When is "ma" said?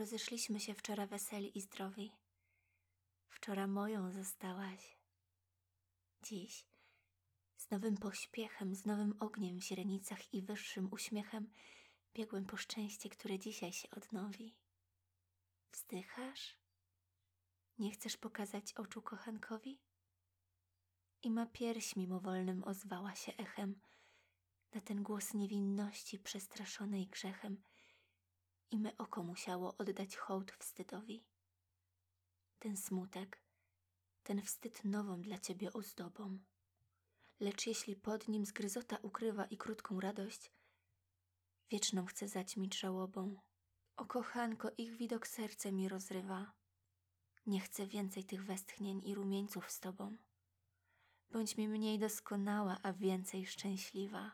21.30-21.46